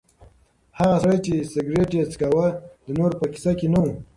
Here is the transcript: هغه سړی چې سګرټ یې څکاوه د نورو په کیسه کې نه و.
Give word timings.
هغه 0.79 0.95
سړی 1.03 1.17
چې 1.25 1.33
سګرټ 1.53 1.89
یې 1.97 2.03
څکاوه 2.11 2.47
د 2.85 2.87
نورو 2.97 3.19
په 3.19 3.25
کیسه 3.33 3.51
کې 3.59 3.67
نه 3.73 3.79
و. 3.83 3.85